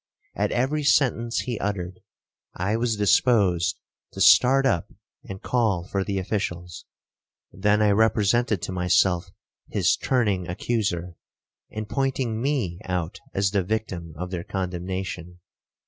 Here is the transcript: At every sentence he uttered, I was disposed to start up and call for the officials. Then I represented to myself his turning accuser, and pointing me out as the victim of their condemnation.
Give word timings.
At 0.33 0.51
every 0.51 0.83
sentence 0.83 1.41
he 1.41 1.59
uttered, 1.59 1.99
I 2.55 2.75
was 2.75 2.97
disposed 2.97 3.79
to 4.13 4.19
start 4.19 4.65
up 4.65 4.91
and 5.25 5.43
call 5.43 5.83
for 5.89 6.03
the 6.03 6.17
officials. 6.17 6.85
Then 7.51 7.83
I 7.83 7.91
represented 7.91 8.63
to 8.63 8.71
myself 8.71 9.29
his 9.69 9.95
turning 9.95 10.47
accuser, 10.47 11.17
and 11.69 11.87
pointing 11.87 12.41
me 12.41 12.79
out 12.85 13.19
as 13.35 13.51
the 13.51 13.61
victim 13.61 14.15
of 14.17 14.31
their 14.31 14.43
condemnation. 14.43 15.39